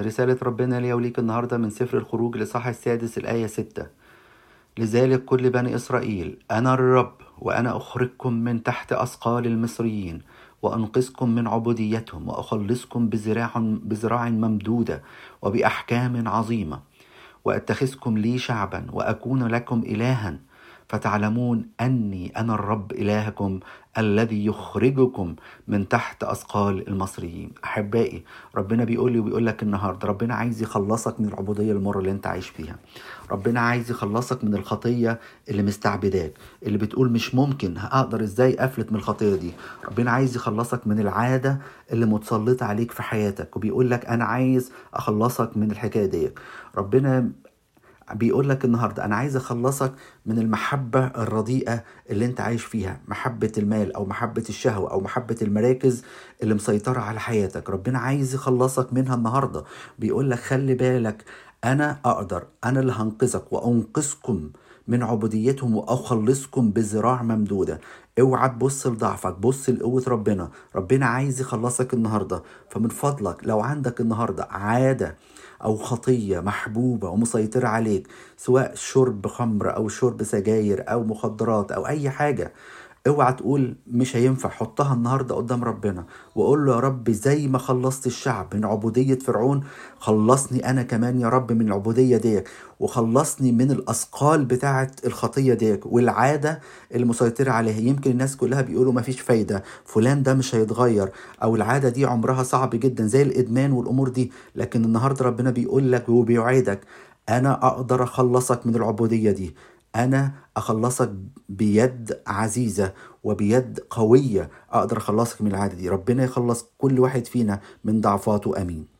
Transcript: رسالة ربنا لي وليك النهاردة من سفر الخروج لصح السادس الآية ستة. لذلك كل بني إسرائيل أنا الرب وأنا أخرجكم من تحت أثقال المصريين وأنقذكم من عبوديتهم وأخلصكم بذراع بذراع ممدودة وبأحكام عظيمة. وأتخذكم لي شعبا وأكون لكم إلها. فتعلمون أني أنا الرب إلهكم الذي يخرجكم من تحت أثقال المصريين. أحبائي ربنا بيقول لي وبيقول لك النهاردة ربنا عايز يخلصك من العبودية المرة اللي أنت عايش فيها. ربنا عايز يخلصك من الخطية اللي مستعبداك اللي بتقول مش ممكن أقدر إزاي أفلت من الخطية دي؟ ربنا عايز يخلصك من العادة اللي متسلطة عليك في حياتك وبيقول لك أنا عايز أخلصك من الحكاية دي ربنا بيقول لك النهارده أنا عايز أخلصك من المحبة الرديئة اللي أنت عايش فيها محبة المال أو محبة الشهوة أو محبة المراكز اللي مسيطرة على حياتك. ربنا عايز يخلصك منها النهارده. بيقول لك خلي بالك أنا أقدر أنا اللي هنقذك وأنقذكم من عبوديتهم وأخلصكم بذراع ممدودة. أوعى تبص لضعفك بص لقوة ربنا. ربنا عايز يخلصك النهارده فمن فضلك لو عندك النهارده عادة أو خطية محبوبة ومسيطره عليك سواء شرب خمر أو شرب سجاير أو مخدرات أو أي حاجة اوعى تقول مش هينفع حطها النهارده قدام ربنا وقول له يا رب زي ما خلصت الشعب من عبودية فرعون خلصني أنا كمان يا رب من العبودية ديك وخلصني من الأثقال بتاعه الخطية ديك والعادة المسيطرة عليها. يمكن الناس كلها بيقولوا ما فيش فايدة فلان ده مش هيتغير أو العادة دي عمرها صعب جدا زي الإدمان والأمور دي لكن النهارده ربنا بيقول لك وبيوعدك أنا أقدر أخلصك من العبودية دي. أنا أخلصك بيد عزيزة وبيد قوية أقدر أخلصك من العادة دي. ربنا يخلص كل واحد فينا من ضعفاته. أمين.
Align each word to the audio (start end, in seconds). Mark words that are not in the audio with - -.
رسالة 0.00 0.38
ربنا 0.42 0.80
لي 0.80 0.92
وليك 0.92 1.18
النهاردة 1.18 1.58
من 1.58 1.70
سفر 1.70 1.98
الخروج 1.98 2.36
لصح 2.36 2.66
السادس 2.66 3.18
الآية 3.18 3.46
ستة. 3.46 3.86
لذلك 4.78 5.24
كل 5.24 5.50
بني 5.50 5.74
إسرائيل 5.74 6.38
أنا 6.50 6.74
الرب 6.74 7.14
وأنا 7.38 7.76
أخرجكم 7.76 8.32
من 8.32 8.62
تحت 8.62 8.92
أثقال 8.92 9.46
المصريين 9.46 10.22
وأنقذكم 10.62 11.30
من 11.30 11.46
عبوديتهم 11.48 12.28
وأخلصكم 12.28 13.08
بذراع 13.08 13.52
بذراع 13.56 14.28
ممدودة 14.28 15.02
وبأحكام 15.42 16.28
عظيمة. 16.28 16.80
وأتخذكم 17.44 18.18
لي 18.18 18.38
شعبا 18.38 18.86
وأكون 18.92 19.46
لكم 19.46 19.82
إلها. 19.82 20.38
فتعلمون 20.88 21.66
أني 21.80 22.32
أنا 22.36 22.54
الرب 22.54 22.92
إلهكم 22.92 23.60
الذي 23.98 24.46
يخرجكم 24.46 25.34
من 25.68 25.88
تحت 25.88 26.24
أثقال 26.24 26.88
المصريين. 26.88 27.50
أحبائي 27.64 28.22
ربنا 28.56 28.84
بيقول 28.84 29.12
لي 29.12 29.18
وبيقول 29.18 29.46
لك 29.46 29.62
النهاردة 29.62 30.08
ربنا 30.08 30.34
عايز 30.34 30.62
يخلصك 30.62 31.20
من 31.20 31.28
العبودية 31.28 31.72
المرة 31.72 31.98
اللي 31.98 32.10
أنت 32.10 32.26
عايش 32.26 32.48
فيها. 32.48 32.76
ربنا 33.30 33.60
عايز 33.60 33.90
يخلصك 33.90 34.44
من 34.44 34.54
الخطية 34.54 35.20
اللي 35.48 35.62
مستعبداك 35.62 36.32
اللي 36.62 36.78
بتقول 36.78 37.10
مش 37.12 37.34
ممكن 37.34 37.76
أقدر 37.78 38.22
إزاي 38.22 38.56
أفلت 38.64 38.92
من 38.92 38.98
الخطية 38.98 39.36
دي؟ 39.36 39.52
ربنا 39.88 40.10
عايز 40.10 40.36
يخلصك 40.36 40.86
من 40.86 40.98
العادة 41.00 41.58
اللي 41.92 42.06
متسلطة 42.06 42.66
عليك 42.66 42.90
في 42.92 43.02
حياتك 43.02 43.56
وبيقول 43.56 43.90
لك 43.90 44.06
أنا 44.06 44.24
عايز 44.24 44.72
أخلصك 44.94 45.56
من 45.56 45.70
الحكاية 45.70 46.06
دي 46.06 46.30
ربنا 46.76 47.30
بيقول 48.14 48.48
لك 48.48 48.64
النهارده 48.64 49.04
أنا 49.04 49.16
عايز 49.16 49.36
أخلصك 49.36 49.92
من 50.26 50.38
المحبة 50.38 51.06
الرديئة 51.06 51.84
اللي 52.10 52.24
أنت 52.24 52.40
عايش 52.40 52.64
فيها 52.64 53.00
محبة 53.08 53.52
المال 53.58 53.92
أو 53.92 54.06
محبة 54.06 54.44
الشهوة 54.48 54.90
أو 54.90 55.00
محبة 55.00 55.36
المراكز 55.42 56.02
اللي 56.42 56.54
مسيطرة 56.54 57.00
على 57.00 57.20
حياتك. 57.20 57.70
ربنا 57.70 57.98
عايز 57.98 58.34
يخلصك 58.34 58.92
منها 58.92 59.14
النهارده. 59.14 59.64
بيقول 59.98 60.30
لك 60.30 60.38
خلي 60.38 60.74
بالك 60.74 61.24
أنا 61.66 61.98
أقدر 62.04 62.46
أنا 62.64 62.80
اللي 62.80 62.92
هنقذك 62.92 63.52
وأنقذكم 63.52 64.50
من 64.88 65.02
عبوديتهم 65.02 65.76
وأخلصكم 65.76 66.70
بذراع 66.70 67.22
ممدودة. 67.22 67.80
أوعى 68.20 68.48
تبص 68.48 68.86
لضعفك 68.86 69.38
بص 69.38 69.68
لقوة 69.68 70.02
ربنا. 70.08 70.50
ربنا 70.76 71.06
عايز 71.06 71.40
يخلصك 71.40 71.94
النهارده 71.94 72.42
فمن 72.70 72.88
فضلك 72.88 73.36
لو 73.42 73.60
عندك 73.60 74.00
النهارده 74.00 74.44
عادة 74.50 75.16
أو 75.64 75.76
خطية 75.76 76.40
محبوبة 76.40 77.08
ومسيطره 77.08 77.68
عليك 77.68 78.08
سواء 78.36 78.74
شرب 78.74 79.26
خمر 79.26 79.76
أو 79.76 79.88
شرب 79.88 80.22
سجاير 80.22 80.84
أو 80.92 81.04
مخدرات 81.04 81.72
أو 81.72 81.86
أي 81.86 82.10
حاجة 82.10 82.52
اوعى 83.06 83.32
تقول 83.32 83.76
مش 83.86 84.16
هينفع 84.16 84.48
حطها 84.48 84.94
النهارده 84.94 85.34
قدام 85.34 85.64
ربنا 85.64 86.04
وقول 86.36 86.66
له 86.66 86.74
يا 86.74 86.80
رب 86.80 87.10
زي 87.10 87.48
ما 87.48 87.58
خلصت 87.58 88.06
الشعب 88.06 88.54
من 88.56 88.64
عبودية 88.64 89.18
فرعون 89.18 89.60
خلصني 89.98 90.70
أنا 90.70 90.82
كمان 90.82 91.20
يا 91.20 91.28
رب 91.28 91.52
من 91.52 91.66
العبودية 91.68 92.16
ديك 92.16 92.48
وخلصني 92.80 93.52
من 93.52 93.70
الأثقال 93.70 94.44
بتاعه 94.44 94.90
الخطية 95.06 95.54
ديك 95.54 95.86
والعادة 95.86 96.60
المسيطرة 96.94 97.50
عليها. 97.50 97.78
يمكن 97.80 98.10
الناس 98.10 98.36
كلها 98.36 98.60
بيقولوا 98.62 98.92
ما 98.92 99.02
فيش 99.02 99.20
فايدة 99.20 99.62
فلان 99.84 100.22
ده 100.22 100.34
مش 100.34 100.54
هيتغير 100.54 101.08
أو 101.42 101.56
العادة 101.56 101.88
دي 101.88 102.04
عمرها 102.04 102.42
صعب 102.42 102.70
جدا 102.70 103.06
زي 103.06 103.22
الإدمان 103.22 103.72
والأمور 103.72 104.08
دي 104.08 104.32
لكن 104.54 104.84
النهارده 104.84 105.24
ربنا 105.24 105.50
بيقول 105.50 105.92
لك 105.92 106.08
وبيوعدك 106.08 106.80
أنا 107.28 107.66
أقدر 107.66 108.02
أخلصك 108.02 108.66
من 108.66 108.74
العبودية 108.76 109.30
دي. 109.30 109.54
أنا 110.04 110.32
أخلصك 110.56 111.12
بيد 111.48 112.18
عزيزة 112.26 112.92
وبيد 113.24 113.80
قوية 113.90 114.50
أقدر 114.70 114.96
أخلصك 114.96 115.42
من 115.42 115.50
العادة 115.50 115.74
دي. 115.74 115.88
ربنا 115.88 116.24
يخلص 116.24 116.64
كل 116.78 117.00
واحد 117.00 117.26
فينا 117.26 117.60
من 117.84 118.00
ضعفاته. 118.00 118.62
أمين. 118.62 118.95